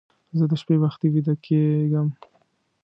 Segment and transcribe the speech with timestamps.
[0.37, 2.07] زه د شپې وختي ویده کېږم